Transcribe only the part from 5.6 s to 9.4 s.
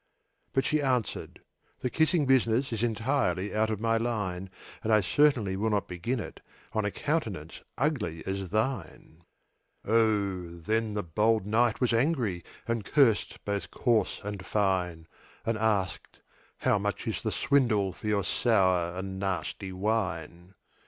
not begin it On a countenance ugly as thine!"